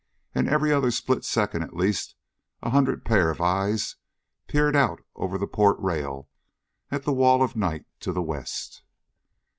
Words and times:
And 0.33 0.49
every 0.49 0.73
other 0.73 0.89
split 0.89 1.23
second 1.23 1.61
at 1.61 1.75
least 1.75 2.15
a 2.63 2.71
hundred 2.71 3.05
pair 3.05 3.29
of 3.29 3.39
eyes 3.39 3.97
peered 4.47 4.75
out 4.75 5.01
over 5.15 5.37
the 5.37 5.45
port 5.45 5.79
rail 5.79 6.27
at 6.89 7.03
the 7.03 7.13
wall 7.13 7.43
of 7.43 7.55
night 7.55 7.85
to 7.99 8.11
the 8.11 8.23
west. 8.23 8.81